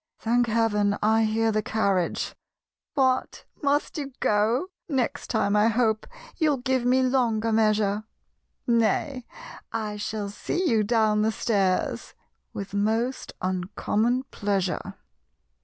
(Thank 0.17 0.47
Heaven, 0.47 0.97
I 1.03 1.25
hear 1.25 1.51
the 1.51 1.61
carriage!) 1.61 2.33
"What! 2.95 3.45
must 3.61 3.99
you 3.99 4.13
go? 4.19 4.69
next 4.89 5.27
time 5.27 5.55
I 5.55 5.67
hope 5.67 6.07
You'll 6.37 6.57
give 6.57 6.83
me 6.85 7.03
longer 7.03 7.51
measure; 7.51 8.05
Nay 8.65 9.27
I 9.71 9.97
shall 9.97 10.29
see 10.31 10.67
you 10.67 10.83
down 10.83 11.21
the 11.21 11.31
stairs 11.31 12.15
(With 12.51 12.73
most 12.73 13.33
uncommon 13.43 14.23
pleasure!) 14.31 14.95